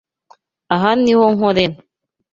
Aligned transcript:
Aha 0.73 0.89
niho 1.03 1.25
nkorera. 1.35 1.75